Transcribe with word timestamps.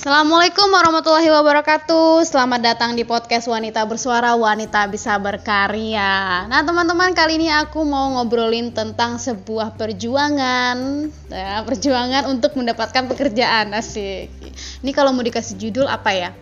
Assalamualaikum 0.00 0.72
warahmatullahi 0.72 1.28
wabarakatuh. 1.28 2.24
Selamat 2.24 2.72
datang 2.72 2.96
di 2.96 3.04
podcast 3.04 3.44
Wanita 3.44 3.84
Bersuara, 3.84 4.32
Wanita 4.32 4.88
Bisa 4.88 5.20
Berkarya. 5.20 6.48
Nah, 6.48 6.64
teman-teman, 6.64 7.12
kali 7.12 7.36
ini 7.36 7.52
aku 7.52 7.84
mau 7.84 8.16
ngobrolin 8.16 8.72
tentang 8.72 9.20
sebuah 9.20 9.76
perjuangan, 9.76 11.04
ya, 11.28 11.60
perjuangan 11.68 12.32
untuk 12.32 12.56
mendapatkan 12.56 13.12
pekerjaan. 13.12 13.76
Asik. 13.76 14.32
Ini 14.80 14.90
kalau 14.96 15.12
mau 15.12 15.20
dikasih 15.20 15.60
judul 15.60 15.84
apa 15.84 16.16
ya? 16.16 16.32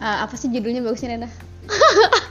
Uh, 0.00 0.24
apa 0.24 0.32
sih 0.40 0.48
judulnya 0.48 0.80
bagusnya, 0.80 1.20
Nena? 1.20 1.28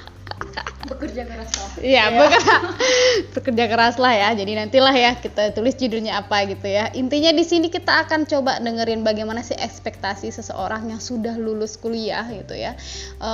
bekerja 0.88 1.24
keras 1.28 1.52
lah 1.54 1.70
Iya, 1.82 2.04
bekerja, 2.14 2.56
bekerja 3.38 3.66
keras 3.70 3.96
lah 4.02 4.14
ya. 4.14 4.30
Jadi 4.36 4.52
nantilah 4.58 4.96
ya 4.96 5.12
kita 5.18 5.54
tulis 5.54 5.78
judulnya 5.78 6.22
apa 6.22 6.46
gitu 6.50 6.68
ya. 6.68 6.90
Intinya 6.94 7.32
di 7.32 7.44
sini 7.46 7.70
kita 7.70 8.08
akan 8.08 8.26
coba 8.26 8.60
dengerin 8.60 9.06
bagaimana 9.06 9.42
sih 9.46 9.58
ekspektasi 9.58 10.34
seseorang 10.34 10.92
yang 10.92 11.02
sudah 11.02 11.38
lulus 11.38 11.78
kuliah 11.78 12.26
gitu 12.30 12.58
ya. 12.58 12.78
E, 13.18 13.32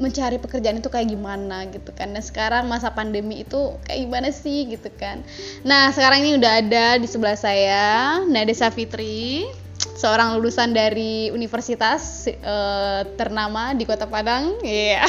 mencari 0.00 0.40
pekerjaan 0.40 0.80
itu 0.80 0.88
kayak 0.90 1.08
gimana 1.12 1.68
gitu 1.70 1.92
kan. 1.94 2.12
Dan 2.12 2.24
sekarang 2.24 2.66
masa 2.66 2.92
pandemi 2.92 3.44
itu 3.44 3.76
kayak 3.86 4.00
gimana 4.08 4.28
sih 4.34 4.68
gitu 4.68 4.88
kan. 4.96 5.22
Nah, 5.62 5.94
sekarang 5.94 6.24
ini 6.24 6.40
udah 6.40 6.52
ada 6.64 6.86
di 6.98 7.06
sebelah 7.06 7.38
saya 7.38 8.20
Nadesa 8.26 8.72
Fitri 8.72 9.46
seorang 9.78 10.38
lulusan 10.38 10.74
dari 10.74 11.30
universitas 11.30 12.26
uh, 12.42 13.02
ternama 13.14 13.74
di 13.74 13.86
Kota 13.86 14.06
Padang, 14.06 14.58
iya. 14.62 15.02
Yeah. 15.02 15.06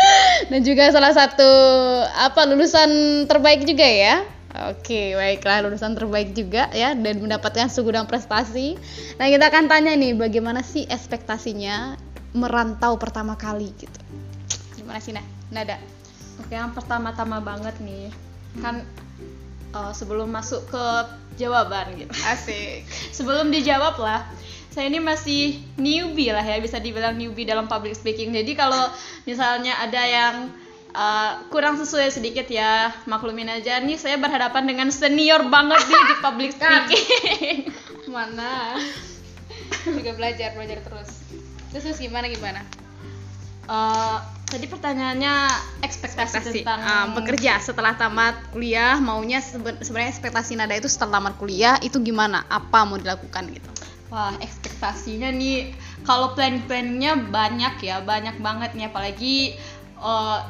Dan 0.50 0.66
juga 0.66 0.90
salah 0.90 1.14
satu 1.14 1.50
apa 2.10 2.46
lulusan 2.46 3.24
terbaik 3.30 3.66
juga 3.66 3.86
ya. 3.86 4.22
Oke, 4.68 5.16
baiklah 5.16 5.64
lulusan 5.64 5.96
terbaik 5.96 6.36
juga 6.36 6.68
ya 6.76 6.92
dan 6.92 7.24
mendapatkan 7.24 7.72
segudang 7.72 8.04
prestasi. 8.04 8.76
Nah, 9.16 9.24
kita 9.32 9.48
akan 9.48 9.64
tanya 9.64 9.96
nih 9.96 10.12
bagaimana 10.12 10.60
sih 10.60 10.84
ekspektasinya 10.84 11.96
merantau 12.36 13.00
pertama 13.00 13.32
kali 13.32 13.72
gitu. 13.80 14.00
Gimana 14.76 15.00
sih, 15.00 15.16
Nah? 15.16 15.24
Nada? 15.48 15.80
Oke, 16.36 16.52
yang 16.52 16.76
pertama-tama 16.76 17.40
banget 17.40 17.72
nih. 17.80 18.12
Kan 18.60 18.84
uh, 19.72 19.96
sebelum 19.96 20.28
masuk 20.28 20.68
ke 20.68 20.84
jawaban 21.36 21.96
gitu. 21.96 22.12
Asik. 22.26 22.84
sebelum 23.12 23.52
dijawab 23.52 23.96
lah, 24.00 24.24
saya 24.72 24.88
ini 24.88 25.04
masih 25.04 25.60
newbie 25.76 26.32
lah 26.32 26.40
ya, 26.40 26.56
bisa 26.58 26.80
dibilang 26.80 27.20
newbie 27.20 27.44
dalam 27.44 27.68
public 27.68 27.92
speaking. 27.92 28.32
Jadi 28.32 28.56
kalau 28.56 28.88
misalnya 29.28 29.76
ada 29.84 30.02
yang 30.02 30.34
uh, 30.96 31.44
kurang 31.52 31.76
sesuai 31.76 32.08
sedikit 32.08 32.48
ya, 32.48 32.88
maklumin 33.04 33.52
aja 33.52 33.84
nih 33.84 34.00
saya 34.00 34.16
berhadapan 34.16 34.64
dengan 34.64 34.88
senior 34.88 35.44
banget 35.52 35.84
nih 35.84 36.02
di 36.08 36.14
public 36.24 36.52
kan. 36.62 36.88
speaking. 36.88 37.68
Mana? 38.08 38.80
Juga 39.84 40.16
belajar, 40.16 40.56
belajar 40.56 40.80
terus. 40.80 41.10
Terus, 41.72 41.82
terus 41.84 41.98
gimana 42.00 42.32
gimana? 42.32 42.64
Uh, 43.68 44.20
tadi 44.52 44.68
pertanyaannya 44.68 45.34
ekspektasi, 45.80 46.36
ekspektasi. 46.36 46.60
tentang 46.60 46.80
um, 46.84 47.08
bekerja 47.16 47.56
setelah 47.64 47.96
tamat 47.96 48.36
kuliah 48.52 49.00
maunya 49.00 49.40
sebenarnya 49.40 50.12
ekspektasi 50.12 50.60
nada 50.60 50.76
itu 50.76 50.92
setelah 50.92 51.16
tamat 51.16 51.40
kuliah 51.40 51.80
itu 51.80 51.96
gimana? 52.04 52.44
Apa 52.52 52.84
mau 52.84 53.00
dilakukan 53.00 53.48
gitu? 53.48 53.70
Wah 54.12 54.36
ekspektasinya 54.44 55.32
nih 55.32 55.72
kalau 56.04 56.36
plan-plannya 56.36 57.32
banyak 57.32 57.80
ya 57.80 58.04
banyak 58.04 58.36
banget 58.44 58.76
nih. 58.76 58.92
Apalagi 58.92 59.56
uh, 59.96 60.44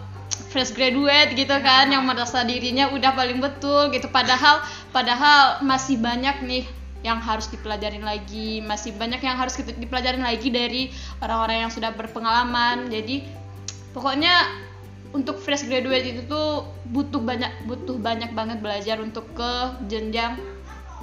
fresh 0.51 0.75
graduate 0.75 1.39
gitu 1.39 1.55
kan 1.63 1.87
yang 1.95 2.03
merasa 2.03 2.43
dirinya 2.43 2.91
udah 2.91 3.15
paling 3.15 3.39
betul 3.39 3.95
gitu. 3.95 4.11
Padahal 4.11 4.67
padahal 4.91 5.63
masih 5.63 6.03
banyak 6.03 6.43
nih 6.43 6.67
yang 7.07 7.23
harus 7.23 7.47
dipelajarin 7.55 8.03
lagi. 8.03 8.59
Masih 8.67 8.99
banyak 8.99 9.23
yang 9.23 9.39
harus 9.39 9.55
dipelajarin 9.63 10.27
lagi 10.27 10.51
dari 10.51 10.91
orang-orang 11.23 11.71
yang 11.71 11.73
sudah 11.73 11.95
berpengalaman. 11.95 12.91
Jadi 12.91 13.42
pokoknya 13.93 14.49
untuk 15.13 15.37
fresh 15.39 15.69
graduate 15.69 16.09
itu 16.09 16.23
tuh 16.25 16.65
butuh 16.89 17.21
banyak 17.21 17.53
butuh 17.69 18.01
banyak 18.01 18.33
banget 18.33 18.59
belajar 18.65 18.97
untuk 18.99 19.29
ke 19.37 19.53
jenjang 19.89 20.41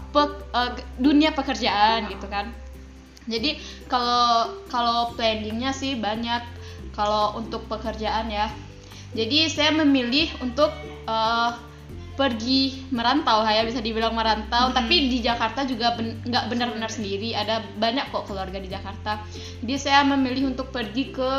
pe, 0.09 0.21
uh, 0.53 0.73
dunia 0.97 1.31
pekerjaan 1.33 2.09
gitu 2.09 2.25
kan. 2.25 2.49
Jadi 3.29 3.61
kalau 3.85 4.57
kalau 4.73 5.13
planningnya 5.13 5.69
sih 5.69 5.93
banyak 5.93 6.41
kalau 6.97 7.37
untuk 7.37 7.69
pekerjaan 7.69 8.33
ya. 8.33 8.49
Jadi 9.13 9.49
saya 9.49 9.73
memilih 9.73 10.29
untuk 10.41 10.69
uh, 11.05 11.53
pergi 12.17 12.83
merantau 12.91 13.45
ya 13.47 13.63
bisa 13.63 13.79
dibilang 13.79 14.11
merantau. 14.11 14.69
Hmm. 14.69 14.75
tapi 14.75 15.07
di 15.07 15.23
Jakarta 15.23 15.63
juga 15.63 15.93
nggak 15.95 16.43
ben, 16.49 16.49
benar-benar 16.49 16.89
sendiri. 16.89 17.37
Ada 17.37 17.61
banyak 17.77 18.09
kok 18.09 18.25
keluarga 18.25 18.57
di 18.57 18.69
Jakarta. 18.73 19.21
Jadi 19.61 19.75
saya 19.77 20.01
memilih 20.01 20.49
untuk 20.49 20.73
pergi 20.73 21.13
ke 21.13 21.31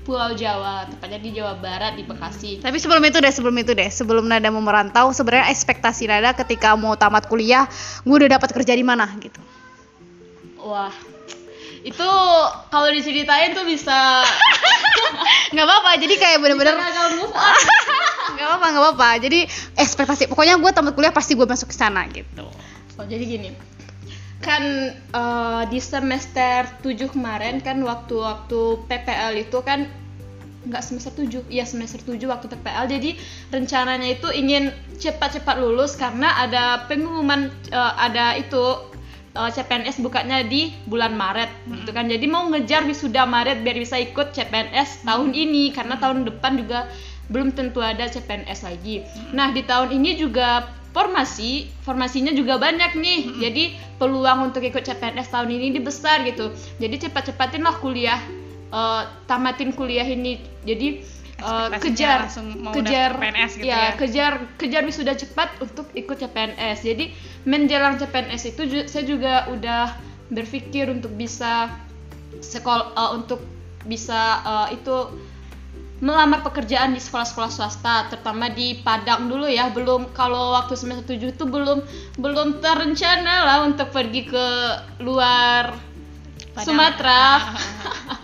Pulau 0.00 0.32
Jawa, 0.32 0.88
tepatnya 0.88 1.20
di 1.20 1.30
Jawa 1.36 1.60
Barat 1.60 1.92
di 1.92 2.08
Bekasi. 2.08 2.64
Tapi 2.64 2.76
sebelum 2.80 3.04
itu 3.04 3.20
deh, 3.20 3.32
sebelum 3.32 3.56
itu 3.60 3.72
deh, 3.76 3.90
sebelum 3.92 4.24
Nada 4.24 4.48
mau 4.48 4.64
merantau, 4.64 5.12
sebenarnya 5.12 5.52
ekspektasi 5.52 6.08
Nada 6.08 6.32
ketika 6.32 6.72
mau 6.72 6.96
tamat 6.96 7.28
kuliah, 7.28 7.68
gue 8.02 8.14
udah 8.16 8.40
dapat 8.40 8.48
kerja 8.56 8.72
di 8.72 8.80
mana 8.80 9.04
gitu. 9.20 9.36
Wah, 10.64 10.92
itu 11.84 12.10
kalau 12.72 12.88
diceritain 12.92 13.52
tuh 13.52 13.68
bisa. 13.68 14.24
Nggak 15.52 15.66
apa-apa 15.66 15.90
jadi 15.98 16.14
kayak 16.14 16.38
bener-bener 16.38 16.78
nggak 18.38 18.46
apa-apa 18.46 18.66
nggak 18.70 18.82
apa-apa. 18.86 19.08
Jadi 19.18 19.40
ekspektasi 19.74 20.30
pokoknya 20.30 20.56
gue 20.56 20.70
tamat 20.70 20.92
kuliah 20.94 21.10
pasti 21.10 21.34
gue 21.34 21.44
masuk 21.44 21.74
ke 21.74 21.76
sana 21.76 22.06
gitu. 22.08 22.46
Oh 22.96 23.04
jadi 23.08 23.24
gini 23.26 23.50
kan 24.40 24.96
uh, 25.12 25.62
di 25.68 25.76
semester 25.78 26.64
7 26.80 27.12
kemarin 27.12 27.60
kan 27.60 27.76
waktu-waktu 27.84 28.80
PPL 28.88 29.36
itu 29.36 29.60
kan 29.60 29.84
nggak 30.60 30.84
semester 30.84 31.12
7, 31.12 31.48
iya 31.48 31.64
semester 31.64 32.00
7 32.04 32.20
waktu 32.28 32.52
PPL 32.52 32.84
jadi 32.88 33.10
rencananya 33.48 34.16
itu 34.16 34.28
ingin 34.32 34.72
cepat-cepat 35.00 35.56
lulus 35.56 35.96
karena 35.96 36.36
ada 36.36 36.84
pengumuman 36.88 37.48
uh, 37.72 37.96
ada 37.96 38.36
itu 38.36 38.90
uh, 39.36 39.48
eh, 39.48 39.50
CPNS 39.52 40.04
bukanya 40.04 40.44
di 40.44 40.74
bulan 40.84 41.14
Maret. 41.14 41.48
Hmm. 41.48 41.80
gitu 41.80 41.90
kan. 41.94 42.06
Jadi 42.10 42.26
mau 42.26 42.48
ngejar 42.50 42.84
wisuda 42.84 43.24
Maret 43.24 43.62
biar 43.62 43.76
bisa 43.78 43.96
ikut 44.00 44.34
CPNS 44.34 45.06
tahun 45.06 45.32
ini 45.32 45.70
karena 45.72 45.96
tahun 45.96 46.26
depan 46.26 46.60
juga 46.60 46.90
belum 47.30 47.54
tentu 47.54 47.78
ada 47.78 48.10
CPNS 48.10 48.66
lagi. 48.66 49.06
Hmm. 49.06 49.38
nah 49.38 49.48
di 49.54 49.62
tahun 49.62 49.94
ini 49.94 50.18
juga 50.18 50.79
formasi 50.90 51.70
formasinya 51.86 52.34
juga 52.34 52.58
banyak 52.58 52.98
nih. 52.98 53.20
Hmm. 53.26 53.38
jadi 53.38 53.64
peluang 54.00 54.50
untuk 54.50 54.64
ikut 54.64 54.82
CPNS 54.82 55.30
tahun 55.30 55.48
ini 55.50 55.78
besar 55.78 56.24
gitu. 56.26 56.50
Jadi 56.82 57.08
cepat-cepatin 57.08 57.62
lah 57.62 57.76
kuliah 57.78 58.18
uh, 58.74 59.06
tamatin 59.30 59.70
kuliah 59.76 60.06
ini. 60.06 60.40
Jadi 60.66 61.04
uh, 61.42 61.68
kejar 61.80 62.28
kejar 62.72 63.10
CPNS 63.16 63.52
gitu 63.58 63.66
ya, 63.68 63.76
ya. 63.76 63.90
kejar 63.96 64.32
kejar 64.60 64.82
wisuda 64.84 65.16
cepat 65.16 65.48
untuk 65.60 65.88
ikut 65.96 66.16
CPNS 66.20 66.84
jadi 66.84 67.04
menjelang 67.48 67.96
CPNS 67.96 68.42
itu 68.56 68.62
saya 68.86 69.04
juga 69.04 69.48
udah 69.48 69.96
berpikir 70.30 70.86
untuk 70.92 71.12
bisa 71.16 71.72
sekolah 72.40 72.94
uh, 72.94 73.10
untuk 73.16 73.42
bisa 73.88 74.44
uh, 74.44 74.68
itu 74.70 75.16
melamar 76.00 76.40
pekerjaan 76.40 76.96
di 76.96 77.00
sekolah-sekolah 77.00 77.52
swasta 77.52 78.08
terutama 78.08 78.48
di 78.48 78.80
Padang 78.80 79.28
dulu 79.28 79.46
ya. 79.46 79.68
Belum 79.68 80.10
kalau 80.16 80.56
waktu 80.56 80.76
semester 80.76 81.16
7 81.16 81.36
itu 81.36 81.44
belum 81.44 81.84
belum 82.16 82.64
terencana 82.64 83.44
lah 83.44 83.58
untuk 83.68 83.92
pergi 83.92 84.26
ke 84.28 84.46
luar 85.04 85.76
Padang. 86.56 86.66
Sumatera. 86.66 87.24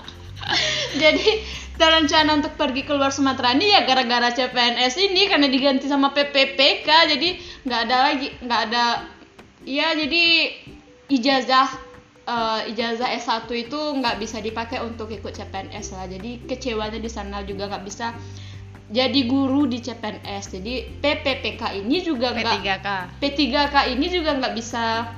Jadi 1.02 1.28
terencana 1.76 2.40
untuk 2.40 2.56
pergi 2.56 2.82
ke 2.88 2.92
luar 2.96 3.12
Sumatera 3.12 3.52
ini 3.52 3.68
ya 3.68 3.84
gara-gara 3.84 4.32
CPNS 4.32 4.96
ini 4.96 5.28
karena 5.28 5.46
diganti 5.46 5.86
sama 5.86 6.10
PPPK 6.16 6.88
jadi 7.12 7.28
nggak 7.68 7.80
ada 7.84 7.96
lagi 8.00 8.28
nggak 8.40 8.60
ada 8.72 8.84
ya 9.68 9.92
jadi 9.92 10.24
ijazah 11.12 11.68
uh, 12.26 12.60
ijazah 12.68 13.08
S1 13.16 13.48
itu 13.54 13.78
nggak 13.78 14.20
bisa 14.20 14.42
dipakai 14.42 14.82
untuk 14.82 15.08
ikut 15.14 15.32
CPNS 15.32 15.96
lah. 15.96 16.06
Jadi 16.10 16.44
kecewanya 16.44 17.00
di 17.00 17.10
sana 17.10 17.46
juga 17.46 17.70
nggak 17.70 17.84
bisa 17.86 18.12
jadi 18.86 19.26
guru 19.26 19.66
di 19.66 19.82
CPNS 19.82 20.62
jadi 20.62 21.02
PPPK 21.02 21.82
ini 21.82 22.06
juga 22.06 22.30
nggak 22.30 22.62
P3K 22.62 22.88
P3K 23.18 23.76
ini 23.98 24.06
juga 24.06 24.38
nggak 24.38 24.54
bisa 24.54 25.10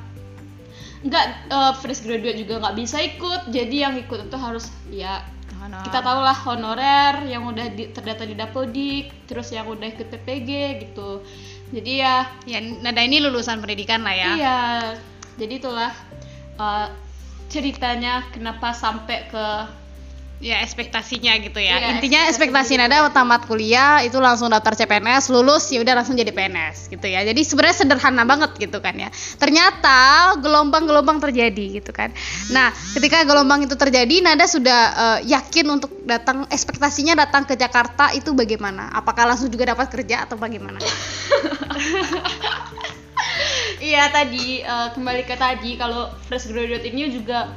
nggak 0.98 1.24
uh, 1.54 1.72
fresh 1.78 2.02
graduate 2.02 2.42
juga 2.42 2.58
nggak 2.58 2.76
bisa 2.78 2.98
ikut. 2.98 3.54
Jadi 3.54 3.76
yang 3.86 3.94
ikut 3.94 4.26
itu 4.26 4.38
harus 4.38 4.66
ya 4.90 5.22
Honor. 5.58 5.82
kita 5.86 5.98
tahu 6.02 6.20
lah 6.22 6.34
honorer 6.34 7.14
yang 7.26 7.46
udah 7.46 7.66
di, 7.70 7.90
terdata 7.90 8.26
di 8.26 8.34
Dapodik 8.34 9.26
terus 9.30 9.50
yang 9.54 9.70
udah 9.70 9.86
ikut 9.86 10.10
PPG 10.10 10.50
gitu. 10.90 11.22
Jadi 11.70 12.02
ya 12.02 12.26
ya 12.48 12.58
nada 12.82 12.98
ini 13.04 13.22
lulusan 13.22 13.62
pendidikan 13.62 14.02
lah 14.02 14.14
ya. 14.14 14.30
Iya. 14.34 14.62
Jadi 15.38 15.54
itulah 15.62 15.94
uh, 16.58 16.90
ceritanya 17.48 18.26
kenapa 18.34 18.76
sampai 18.76 19.24
ke 19.30 19.46
ya 20.38 20.62
ekspektasinya 20.62 21.34
gitu 21.42 21.58
ya. 21.58 21.82
Iya, 21.82 21.98
Intinya 21.98 22.30
ekspektasi 22.30 22.78
Nada 22.78 23.10
tamat 23.10 23.50
kuliah 23.50 24.06
itu 24.06 24.22
langsung 24.22 24.54
daftar 24.54 24.78
CPNS, 24.78 25.34
lulus 25.34 25.66
ya 25.74 25.82
udah 25.82 25.98
langsung 25.98 26.14
jadi 26.14 26.30
PNS 26.30 26.94
gitu 26.94 27.10
ya. 27.10 27.26
Jadi 27.26 27.42
sebenarnya 27.42 27.82
sederhana 27.82 28.22
banget 28.22 28.54
gitu 28.54 28.78
kan 28.78 28.94
ya. 28.94 29.10
Ternyata 29.34 30.38
gelombang-gelombang 30.38 31.18
terjadi 31.18 31.82
gitu 31.82 31.90
kan. 31.90 32.14
Nah, 32.54 32.70
ketika 32.94 33.26
gelombang 33.26 33.66
itu 33.66 33.74
terjadi 33.74 34.22
Nada 34.22 34.46
sudah 34.46 34.80
eh, 34.94 35.34
yakin 35.34 35.66
untuk 35.74 35.90
datang 36.06 36.46
ekspektasinya 36.46 37.18
datang 37.18 37.42
ke 37.42 37.58
Jakarta 37.58 38.14
itu 38.14 38.30
bagaimana? 38.30 38.94
Apakah 38.94 39.26
langsung 39.26 39.50
juga 39.50 39.74
dapat 39.74 39.90
kerja 39.90 40.22
atau 40.22 40.38
bagaimana? 40.38 40.78
Iya 43.78 44.10
tadi 44.10 44.58
eh, 44.62 44.88
kembali 44.90 45.22
ke 45.22 45.38
tadi 45.38 45.78
kalau 45.78 46.10
fresh 46.26 46.50
graduate 46.50 46.86
ini 46.90 47.14
juga 47.14 47.54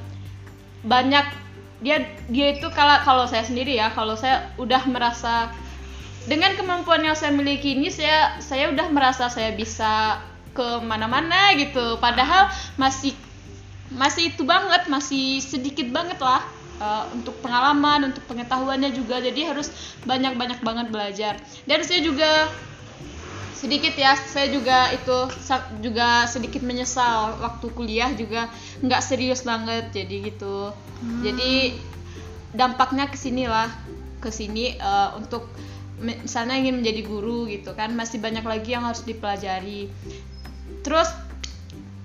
banyak. 0.86 1.26
Dia 1.82 1.98
dia 2.30 2.54
itu 2.54 2.70
kalau 2.70 2.94
kalau 3.02 3.26
saya 3.26 3.42
sendiri 3.42 3.74
ya 3.74 3.90
kalau 3.90 4.14
saya 4.14 4.54
udah 4.62 4.86
merasa 4.86 5.50
dengan 6.30 6.54
kemampuan 6.54 7.02
yang 7.02 7.18
saya 7.18 7.34
miliki 7.34 7.74
ini 7.74 7.90
saya 7.90 8.38
saya 8.38 8.70
udah 8.70 8.94
merasa 8.94 9.34
saya 9.34 9.50
bisa 9.58 10.22
ke 10.54 10.78
mana-mana 10.86 11.58
gitu. 11.58 11.98
Padahal 11.98 12.54
masih 12.78 13.18
masih 13.90 14.32
itu 14.32 14.46
banget 14.46 14.88
masih 14.94 15.42
sedikit 15.42 15.90
banget 15.90 16.22
lah 16.22 16.46
eh, 16.78 17.06
untuk 17.18 17.34
pengalaman 17.42 18.14
untuk 18.14 18.22
pengetahuannya 18.30 18.94
juga. 18.94 19.18
Jadi 19.18 19.42
harus 19.50 19.74
banyak-banyak 20.06 20.62
banget 20.62 20.88
belajar. 20.94 21.34
Dan 21.66 21.82
saya 21.82 22.06
juga 22.06 22.46
sedikit 23.62 23.94
ya 23.94 24.18
saya 24.18 24.50
juga 24.50 24.90
itu 24.90 25.18
juga 25.86 26.26
sedikit 26.26 26.66
menyesal 26.66 27.38
waktu 27.46 27.70
kuliah 27.78 28.10
juga 28.18 28.50
nggak 28.82 29.02
serius 29.06 29.46
banget 29.46 29.94
jadi 29.94 30.34
gitu. 30.34 30.74
Jadi 31.22 31.78
dampaknya 32.58 33.06
ke 33.06 33.18
sini 33.18 33.46
lah 33.46 33.70
ke 34.18 34.34
sini 34.34 34.74
eh, 34.82 35.10
untuk 35.14 35.46
misalnya 36.02 36.58
ingin 36.58 36.82
menjadi 36.82 37.02
guru 37.06 37.46
gitu 37.46 37.78
kan 37.78 37.94
masih 37.94 38.18
banyak 38.18 38.42
lagi 38.42 38.74
yang 38.74 38.82
harus 38.82 39.06
dipelajari. 39.06 39.94
Terus 40.82 41.14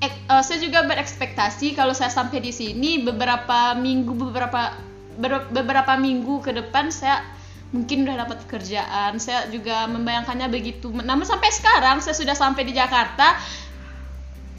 ek- 0.04 0.28
eh, 0.28 0.42
saya 0.44 0.58
juga 0.60 0.84
berekspektasi 0.84 1.72
kalau 1.72 1.96
saya 1.96 2.12
sampai 2.12 2.44
di 2.44 2.52
sini 2.52 3.00
beberapa 3.00 3.72
minggu 3.72 4.12
beberapa 4.12 4.76
ber- 5.16 5.48
beberapa 5.48 5.96
minggu 5.96 6.44
ke 6.44 6.52
depan 6.52 6.92
saya 6.92 7.24
mungkin 7.74 8.06
udah 8.06 8.26
dapat 8.26 8.46
pekerjaan 8.46 9.18
saya 9.18 9.50
juga 9.50 9.90
membayangkannya 9.90 10.46
begitu 10.50 10.90
namun 10.94 11.26
sampai 11.26 11.50
sekarang 11.50 11.98
saya 11.98 12.14
sudah 12.14 12.36
sampai 12.38 12.62
di 12.62 12.72
Jakarta 12.74 13.34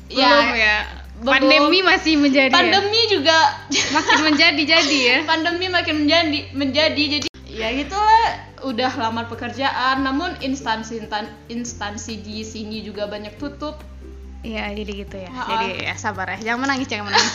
Belum 0.08 0.56
ya. 0.56 0.78
belum. 1.20 1.34
Pandemi 1.34 1.80
masih 1.84 2.14
menjadi 2.16 2.54
ya? 2.54 2.56
pandemi 2.56 3.02
juga 3.12 3.38
makin 3.92 4.18
menjadi-jadi 4.32 4.98
ya. 5.02 5.18
pandemi 5.32 5.66
makin 5.68 6.06
menjadi 6.06 6.40
menjadi 6.54 7.04
jadi 7.18 7.28
ya 7.48 7.74
gitulah 7.74 8.28
udah 8.70 8.92
lamar 9.02 9.26
pekerjaan 9.26 10.06
namun 10.06 10.38
instansi 10.46 11.02
instansi 11.50 12.22
di 12.22 12.46
sini 12.46 12.86
juga 12.86 13.10
banyak 13.10 13.34
tutup 13.42 13.82
Iya, 14.46 14.70
jadi 14.70 14.92
gitu 14.94 15.16
ya. 15.18 15.32
Ha-ha. 15.34 15.50
Jadi 15.50 15.68
ya 15.90 15.96
sabar 15.98 16.30
ya, 16.38 16.38
jangan 16.40 16.70
menangis, 16.70 16.88
jangan 16.88 17.10
menangis. 17.10 17.34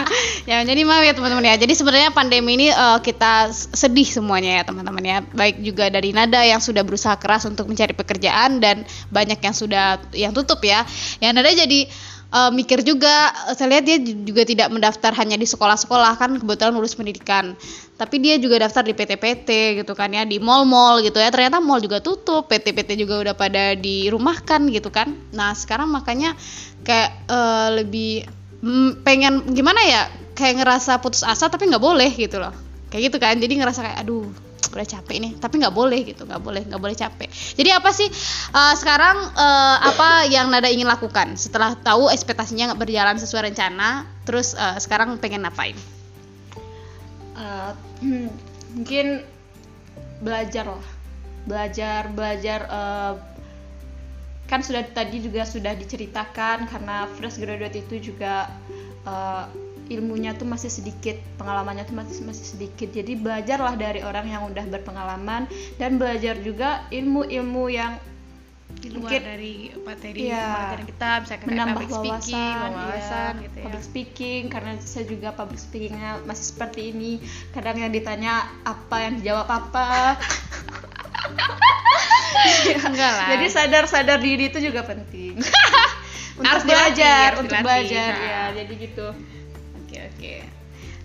ya, 0.50 0.60
jadi 0.62 0.80
maaf 0.84 1.02
ya 1.02 1.14
teman-teman 1.16 1.44
ya. 1.48 1.54
Jadi 1.56 1.72
sebenarnya 1.72 2.10
pandemi 2.12 2.60
ini 2.60 2.68
eh, 2.68 2.98
kita 3.00 3.50
sedih 3.52 4.04
semuanya 4.04 4.60
ya 4.60 4.62
teman-teman 4.68 5.02
ya. 5.02 5.18
Baik 5.32 5.64
juga 5.64 5.88
dari 5.88 6.12
Nada 6.12 6.44
yang 6.44 6.60
sudah 6.60 6.84
berusaha 6.84 7.16
keras 7.16 7.48
untuk 7.48 7.66
mencari 7.66 7.96
pekerjaan 7.96 8.60
dan 8.60 8.84
banyak 9.08 9.40
yang 9.40 9.56
sudah 9.56 9.98
yang 10.12 10.32
tutup 10.36 10.60
ya. 10.60 10.84
Ya 11.24 11.32
Nada 11.32 11.48
jadi 11.50 11.88
eh, 12.32 12.50
mikir 12.50 12.80
juga, 12.82 13.30
eh, 13.48 13.54
saya 13.54 13.78
lihat 13.78 13.84
dia 13.84 13.98
juga 14.00 14.42
tidak 14.48 14.68
mendaftar 14.72 15.12
hanya 15.20 15.36
di 15.36 15.44
sekolah-sekolah 15.44 16.16
kan 16.16 16.40
kebetulan 16.40 16.72
lulus 16.72 16.96
pendidikan. 16.96 17.52
Tapi 18.00 18.18
dia 18.18 18.40
juga 18.40 18.64
daftar 18.64 18.82
di 18.82 18.96
PT-PT 18.96 19.78
gitu 19.84 19.92
kan 19.94 20.10
ya, 20.10 20.24
di 20.24 20.40
mall-mall 20.40 21.04
gitu 21.04 21.20
ya. 21.20 21.30
Ternyata 21.30 21.62
mall 21.62 21.78
juga 21.78 22.00
tutup, 22.00 22.48
PT-PT 22.50 22.98
juga 22.98 23.20
udah 23.20 23.34
pada 23.36 23.76
dirumahkan 23.76 24.66
gitu 24.72 24.88
kan. 24.88 25.14
Nah, 25.36 25.52
sekarang 25.54 25.92
makanya 25.92 26.34
kayak 26.82 27.10
eh, 27.30 27.68
lebih 27.84 28.26
mm, 28.64 29.06
pengen 29.06 29.46
gimana 29.52 29.80
ya? 29.84 30.02
Kayak 30.32 30.64
ngerasa 30.64 30.98
putus 31.04 31.22
asa 31.22 31.52
tapi 31.52 31.68
nggak 31.68 31.84
boleh 31.84 32.10
gitu 32.16 32.40
loh. 32.40 32.56
Kayak 32.88 33.12
gitu 33.12 33.16
kan. 33.20 33.36
Jadi 33.36 33.52
ngerasa 33.60 33.80
kayak 33.84 33.98
aduh 34.02 34.51
udah 34.72 34.88
capek 34.88 35.16
nih. 35.20 35.32
Tapi 35.36 35.54
nggak 35.60 35.74
boleh 35.76 36.00
gitu 36.02 36.24
nggak 36.24 36.42
boleh 36.42 36.62
nggak 36.64 36.82
boleh 36.82 36.96
capek. 36.96 37.28
Jadi 37.30 37.70
apa 37.70 37.90
sih 37.92 38.08
eh, 38.52 38.74
sekarang 38.74 39.16
eh, 39.36 39.76
apa 39.92 40.26
yang 40.26 40.48
Nada 40.48 40.68
ingin 40.72 40.88
lakukan? 40.88 41.36
Setelah 41.36 41.76
tahu 41.78 42.08
ekspektasinya 42.08 42.72
nggak 42.72 42.80
berjalan 42.80 43.16
sesuai 43.20 43.52
rencana 43.52 44.08
terus 44.24 44.56
eh, 44.56 44.76
sekarang 44.80 45.20
pengen 45.20 45.44
ngapain? 45.44 45.76
Eh, 47.36 47.72
mungkin 48.76 49.24
belajar 50.24 50.66
lah. 50.72 50.86
Belajar 51.44 52.08
belajar 52.12 52.60
eh, 52.66 53.14
kan 54.48 54.60
sudah 54.60 54.84
tadi 54.92 55.24
juga 55.24 55.48
sudah 55.48 55.72
diceritakan 55.72 56.68
karena 56.68 57.08
fresh 57.16 57.40
graduate 57.40 57.80
itu 57.80 58.12
juga 58.12 58.48
eh, 59.04 59.44
ilmunya 59.90 60.36
tuh 60.38 60.46
masih 60.46 60.70
sedikit 60.70 61.18
pengalamannya 61.40 61.88
tuh 61.88 61.96
masih 61.96 62.22
masih 62.22 62.46
sedikit. 62.46 62.92
Jadi 62.92 63.18
belajarlah 63.18 63.74
dari 63.74 64.00
orang 64.04 64.26
yang 64.28 64.42
udah 64.46 64.64
berpengalaman 64.68 65.50
dan 65.80 65.98
belajar 65.98 66.38
juga 66.38 66.86
ilmu-ilmu 66.94 67.64
yang 67.72 67.98
di 68.82 68.88
luar 68.88 69.20
dari 69.20 69.68
materi 69.84 70.32
pembelajaran 70.32 70.86
kita 70.88 71.10
kayak 71.28 71.42
menambah 71.44 71.86
public 71.86 71.92
wawasan, 71.92 72.24
speaking, 72.24 72.56
wawasan 72.72 73.32
iya. 73.36 73.44
gitu 73.44 73.56
ya. 73.56 73.64
public 73.68 73.84
speaking 73.84 74.42
karena 74.48 74.70
saya 74.80 75.04
juga 75.06 75.28
public 75.36 75.60
speakingnya 75.60 76.10
masih 76.24 76.44
seperti 76.56 76.80
ini. 76.90 77.12
Kadang 77.52 77.76
yang 77.78 77.92
ditanya 77.92 78.48
apa 78.64 78.96
yang 79.06 79.20
dijawab 79.20 79.48
apa? 79.50 80.16
Enggak 82.90 83.12
lah. 83.12 83.28
Jadi 83.36 83.46
sadar-sadar 83.52 84.18
diri 84.18 84.50
itu 84.50 84.58
juga 84.58 84.82
penting. 84.82 85.38
Untuk 86.40 86.48
Harus 86.50 86.64
belajar 86.64 87.28
untuk 87.38 87.58
belajar 87.60 88.10
Nah. 88.12 88.24
ya 88.24 88.42
jadi 88.56 88.72
gitu 88.88 89.06
Oke 89.92 90.00
oke. 90.08 90.36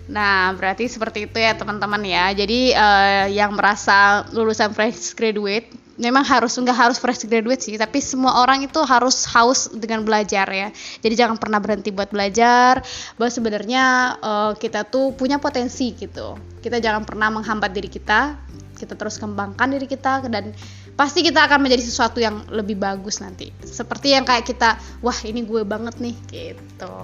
Nah 0.08 0.56
berarti 0.56 0.88
seperti 0.88 1.28
itu 1.28 1.36
ya 1.36 1.52
teman-teman 1.52 2.00
ya. 2.00 2.32
Jadi 2.32 2.72
eh, 2.72 3.26
yang 3.36 3.52
merasa 3.52 4.24
lulusan 4.32 4.72
fresh 4.72 5.12
graduate 5.12 5.68
memang 6.00 6.24
harus 6.24 6.54
nggak 6.56 6.78
harus 6.78 6.96
fresh 6.96 7.26
graduate 7.28 7.60
sih, 7.60 7.74
tapi 7.74 7.98
semua 7.98 8.40
orang 8.40 8.64
itu 8.64 8.78
harus 8.86 9.28
haus 9.28 9.68
dengan 9.68 10.06
belajar 10.06 10.48
ya. 10.48 10.72
Jadi 11.04 11.14
jangan 11.18 11.36
pernah 11.36 11.60
berhenti 11.60 11.92
buat 11.92 12.08
belajar. 12.08 12.80
Bahwa 13.20 13.28
sebenarnya 13.28 14.16
eh, 14.16 14.52
kita 14.56 14.88
tuh 14.88 15.12
punya 15.12 15.36
potensi 15.36 15.92
gitu. 15.92 16.40
Kita 16.64 16.80
jangan 16.80 17.04
pernah 17.04 17.28
menghambat 17.28 17.76
diri 17.76 17.92
kita. 17.92 18.40
Kita 18.78 18.96
terus 18.96 19.20
kembangkan 19.20 19.68
diri 19.74 19.84
kita 19.84 20.24
dan 20.30 20.54
pasti 20.98 21.22
kita 21.22 21.46
akan 21.46 21.62
menjadi 21.62 21.86
sesuatu 21.86 22.18
yang 22.18 22.42
lebih 22.50 22.74
bagus 22.74 23.22
nanti. 23.22 23.54
Seperti 23.62 24.18
yang 24.18 24.26
kayak 24.26 24.42
kita, 24.42 24.74
wah 24.98 25.14
ini 25.22 25.46
gue 25.46 25.62
banget 25.62 25.94
nih 26.02 26.16
gitu. 26.26 26.98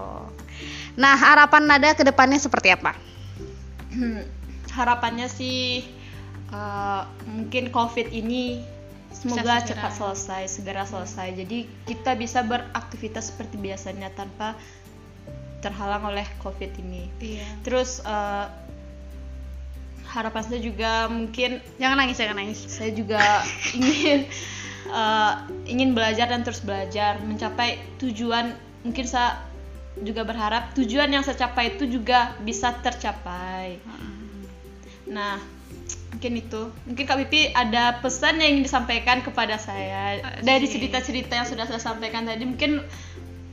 Nah, 0.99 1.15
harapan 1.15 1.71
Nada 1.71 1.95
ke 1.95 2.03
depannya 2.03 2.43
seperti 2.43 2.75
apa? 2.75 2.99
harapannya 4.75 5.31
sih 5.31 5.87
eh, 6.51 7.03
mungkin 7.31 7.71
covid 7.71 8.11
ini 8.11 8.63
semoga 9.15 9.63
segera. 9.63 9.69
cepat 9.71 9.93
selesai 9.95 10.43
segera 10.51 10.83
selesai 10.83 11.39
jadi 11.39 11.71
kita 11.87 12.19
bisa 12.19 12.43
beraktivitas 12.43 13.31
seperti 13.31 13.55
biasanya 13.63 14.11
tanpa 14.19 14.59
terhalang 15.63 16.05
oleh 16.11 16.27
covid 16.43 16.75
ini 16.83 17.07
Iya. 17.23 17.47
terus 17.63 18.03
eh, 18.03 18.47
harapan 20.15 20.43
saya 20.47 20.61
juga 20.63 21.11
mungkin 21.11 21.59
Jangan 21.83 21.97
nangis, 21.99 22.17
jangan 22.23 22.37
nangis. 22.39 22.61
saya 22.71 22.91
juga 22.95 23.21
ingin 23.79 24.31
eh, 24.89 25.33
ingin 25.67 25.91
belajar 25.93 26.31
dan 26.31 26.47
terus 26.47 26.63
belajar 26.63 27.19
mencapai 27.19 27.83
tujuan. 27.99 28.55
Mungkin 28.87 29.05
saya 29.11 29.43
juga 30.03 30.27
berharap 30.27 30.75
tujuan 30.75 31.11
yang 31.11 31.23
saya 31.27 31.39
capai 31.39 31.75
itu 31.75 31.87
juga 31.87 32.35
bisa 32.43 32.75
tercapai. 32.79 33.79
Nah 35.11 35.39
mungkin 36.15 36.33
itu. 36.39 36.63
Mungkin 36.87 37.05
kak 37.05 37.19
Pipi 37.27 37.51
ada 37.51 37.99
pesan 37.99 38.39
yang 38.39 38.59
ingin 38.59 38.65
disampaikan 38.71 39.19
kepada 39.23 39.59
saya? 39.59 40.23
Dari 40.41 40.67
cerita-cerita 40.71 41.35
yang 41.35 41.47
sudah 41.47 41.67
saya 41.67 41.83
sampaikan 41.83 42.23
tadi 42.23 42.47
mungkin 42.47 42.83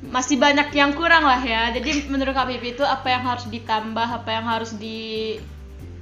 masih 0.01 0.37
banyak 0.41 0.73
yang 0.73 0.93
kurang 0.93 1.25
lah 1.25 1.41
ya. 1.41 1.73
Jadi 1.73 2.09
menurut 2.09 2.33
kak 2.33 2.49
Pipi 2.49 2.77
itu 2.77 2.85
apa 2.85 3.07
yang 3.09 3.23
harus 3.25 3.45
ditambah 3.49 4.07
apa 4.21 4.29
yang 4.29 4.45
harus 4.45 4.71
di 4.77 5.37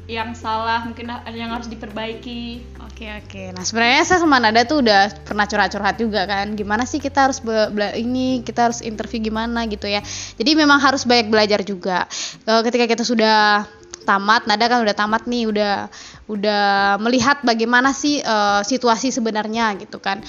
yang 0.09 0.33
salah 0.33 0.81
mungkin 0.89 1.05
ada 1.13 1.37
yang 1.37 1.53
harus 1.53 1.69
diperbaiki 1.69 2.65
Oke 2.99 3.15
oke. 3.15 3.55
Nah 3.55 3.63
sebenarnya 3.63 4.03
saya 4.03 4.19
sama 4.19 4.43
Nada 4.43 4.67
tuh 4.67 4.83
udah 4.83 5.07
pernah 5.23 5.47
curhat-curhat 5.47 5.95
juga 5.95 6.27
kan. 6.27 6.51
Gimana 6.51 6.83
sih 6.83 6.99
kita 6.99 7.31
harus 7.31 7.39
be- 7.39 7.71
bela- 7.71 7.95
ini 7.95 8.43
kita 8.43 8.67
harus 8.67 8.83
interview 8.83 9.23
gimana 9.23 9.63
gitu 9.71 9.87
ya. 9.87 10.03
Jadi 10.35 10.51
memang 10.51 10.83
harus 10.83 11.07
banyak 11.07 11.31
belajar 11.31 11.63
juga. 11.63 12.11
Eh, 12.43 12.59
ketika 12.67 12.91
kita 12.91 13.07
sudah 13.07 13.63
tamat, 14.03 14.51
Nada 14.51 14.67
kan 14.67 14.83
udah 14.83 14.91
tamat 14.91 15.31
nih, 15.31 15.47
udah 15.47 15.87
udah 16.27 16.99
melihat 16.99 17.39
bagaimana 17.39 17.95
sih 17.95 18.19
eh, 18.19 18.61
situasi 18.67 19.15
sebenarnya 19.15 19.79
gitu 19.79 20.03
kan. 20.03 20.19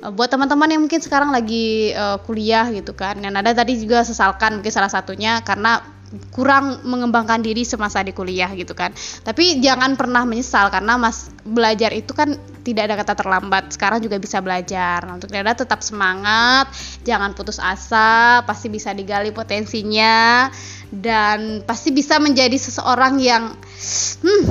Eh, 0.00 0.08
buat 0.08 0.32
teman-teman 0.32 0.72
yang 0.72 0.80
mungkin 0.88 1.04
sekarang 1.04 1.36
lagi 1.36 1.92
eh, 1.92 2.18
kuliah 2.24 2.64
gitu 2.72 2.96
kan. 2.96 3.20
Yang 3.20 3.32
Nada 3.36 3.52
tadi 3.52 3.76
juga 3.76 4.00
sesalkan 4.08 4.64
mungkin 4.64 4.72
salah 4.72 4.88
satunya 4.88 5.44
karena 5.44 5.84
kurang 6.30 6.86
mengembangkan 6.86 7.42
diri 7.42 7.66
semasa 7.66 8.02
di 8.02 8.14
kuliah 8.14 8.50
gitu 8.54 8.72
kan. 8.72 8.94
Tapi 9.26 9.58
jangan 9.58 9.98
pernah 9.98 10.22
menyesal 10.22 10.70
karena 10.70 10.94
mas 10.94 11.30
belajar 11.42 11.90
itu 11.90 12.14
kan 12.14 12.38
tidak 12.62 12.90
ada 12.90 12.94
kata 13.02 13.14
terlambat. 13.18 13.74
Sekarang 13.74 13.98
juga 13.98 14.18
bisa 14.22 14.38
belajar. 14.38 15.02
Nah, 15.02 15.18
untuk 15.18 15.30
Nada 15.34 15.54
tetap 15.54 15.82
semangat 15.82 16.70
jangan 17.02 17.34
putus 17.34 17.58
asa 17.58 18.42
pasti 18.46 18.70
bisa 18.70 18.94
digali 18.94 19.34
potensinya 19.34 20.46
dan 20.94 21.62
pasti 21.66 21.90
bisa 21.90 22.22
menjadi 22.22 22.54
seseorang 22.54 23.18
yang 23.18 23.54
hmm 24.22 24.44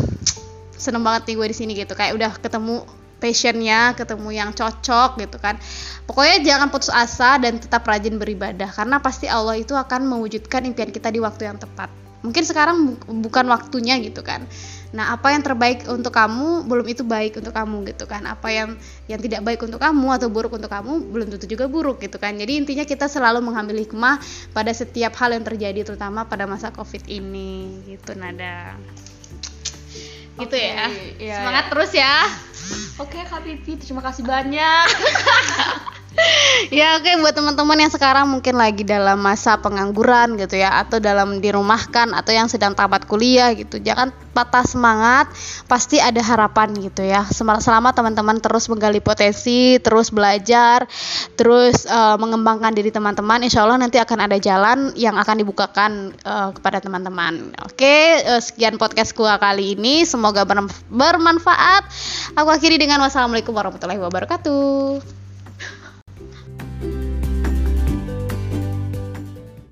seneng 0.75 1.01
banget 1.01 1.33
nih 1.33 1.35
gue 1.39 1.47
di 1.49 1.57
sini 1.57 1.71
gitu. 1.73 1.95
Kayak 1.95 2.13
udah 2.19 2.31
ketemu 2.37 2.85
passionnya 3.25 3.97
ketemu 3.97 4.29
yang 4.29 4.49
cocok 4.53 5.17
gitu 5.17 5.41
kan. 5.41 5.57
Pokoknya 6.05 6.45
jangan 6.45 6.69
putus 6.69 6.93
asa 6.93 7.41
dan 7.41 7.57
tetap 7.57 7.81
rajin 7.89 8.21
beribadah 8.21 8.69
karena 8.69 9.01
pasti 9.01 9.25
Allah 9.25 9.57
itu 9.57 9.73
akan 9.73 10.05
mewujudkan 10.05 10.61
impian 10.69 10.93
kita 10.93 11.09
di 11.09 11.17
waktu 11.17 11.49
yang 11.49 11.57
tepat. 11.57 11.89
Mungkin 12.21 12.41
sekarang 12.45 12.77
bu 12.85 12.93
bukan 13.25 13.45
waktunya 13.49 13.97
gitu 14.01 14.21
kan. 14.21 14.45
Nah 14.97 15.13
apa 15.13 15.29
yang 15.33 15.45
terbaik 15.45 15.85
untuk 15.85 16.09
kamu 16.09 16.65
belum 16.65 16.85
itu 16.89 17.05
baik 17.05 17.37
untuk 17.37 17.53
kamu 17.53 17.85
gitu 17.89 18.09
kan. 18.09 18.25
Apa 18.25 18.49
yang 18.49 18.77
yang 19.05 19.21
tidak 19.21 19.45
baik 19.45 19.61
untuk 19.61 19.77
kamu 19.77 20.07
atau 20.17 20.29
buruk 20.29 20.57
untuk 20.57 20.69
kamu 20.69 21.05
belum 21.13 21.27
tentu 21.33 21.45
juga 21.45 21.69
buruk 21.69 22.01
gitu 22.01 22.17
kan. 22.17 22.33
Jadi 22.33 22.65
intinya 22.65 22.85
kita 22.85 23.05
selalu 23.05 23.45
mengambil 23.45 23.77
hikmah 23.77 24.17
pada 24.57 24.73
setiap 24.73 25.13
hal 25.21 25.37
yang 25.37 25.45
terjadi 25.45 25.85
terutama 25.85 26.25
pada 26.25 26.49
masa 26.49 26.73
covid 26.73 27.05
ini. 27.05 27.81
Gitu 27.85 28.17
nada. 28.17 28.73
Gitu 30.35 30.51
Oke, 30.51 30.59
ya. 30.59 30.91
iya, 31.15 31.35
semangat 31.39 31.63
iya. 31.63 31.71
terus 31.71 31.91
ya 31.95 32.15
Oke 32.95 33.27
Kak 33.27 33.43
Pipi, 33.43 33.75
terima 33.75 33.99
kasih 33.99 34.23
banyak. 34.23 34.87
ya 36.73 36.99
oke 36.99 37.11
buat 37.21 37.35
teman-teman 37.35 37.77
yang 37.87 37.91
sekarang 37.91 38.25
mungkin 38.29 38.55
lagi 38.55 38.83
dalam 38.87 39.19
masa 39.19 39.59
pengangguran 39.59 40.39
gitu 40.39 40.59
ya 40.59 40.81
atau 40.81 41.01
dalam 41.01 41.39
dirumahkan 41.39 42.13
atau 42.15 42.31
yang 42.31 42.47
sedang 42.47 42.73
tamat 42.73 43.05
kuliah 43.07 43.51
gitu 43.53 43.81
jangan 43.81 44.13
patah 44.35 44.67
semangat 44.67 45.31
pasti 45.71 46.03
ada 46.03 46.19
harapan 46.19 46.75
gitu 46.75 47.07
ya. 47.07 47.23
Selama 47.31 47.95
teman-teman 47.95 48.43
terus 48.43 48.67
menggali 48.67 48.99
potensi 48.99 49.79
terus 49.79 50.11
belajar 50.11 50.83
terus 51.39 51.87
eh, 51.87 52.15
mengembangkan 52.19 52.75
diri 52.75 52.91
teman-teman 52.91 53.47
insya 53.47 53.63
Allah 53.63 53.79
nanti 53.79 53.95
akan 53.95 54.27
ada 54.27 54.35
jalan 54.35 54.91
yang 54.99 55.15
akan 55.15 55.35
dibukakan 55.39 56.11
eh, 56.11 56.49
kepada 56.51 56.83
teman-teman. 56.83 57.55
Oke 57.63 58.19
eh, 58.19 58.41
sekian 58.43 58.75
podcast 58.75 59.15
gua 59.15 59.39
kali 59.39 59.79
ini 59.79 60.03
semoga 60.03 60.43
berm- 60.43 60.83
bermanfaat. 60.91 61.87
Aku 62.35 62.51
akhiri 62.51 62.75
dengan 62.75 62.99
wassalamualaikum 63.07 63.55
warahmatullahi 63.55 64.03
wabarakatuh 64.03 65.24